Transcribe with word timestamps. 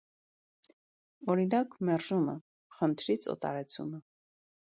Օրինակ՝ 1.33 1.75
մերժումը, 1.89 2.35
խնդրից 2.79 3.29
օտարացումը։ 3.35 4.01